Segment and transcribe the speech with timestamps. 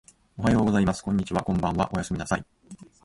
[0.35, 1.03] おはようございます。
[1.03, 1.43] こんにちは。
[1.43, 1.87] こんばんは。
[1.93, 2.43] おやすみなさい。